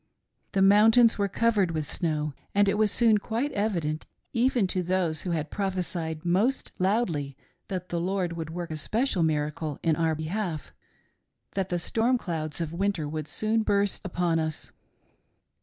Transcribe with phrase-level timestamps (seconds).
[0.53, 5.21] The mountains were covered with snow, and it was soon quite evident, even to those
[5.21, 10.15] who had prophesied most loudly that the Lord would work a special miracle in our
[10.15, 10.73] behalf,
[11.53, 14.71] that the storm clouds of winter would soon burst upon us.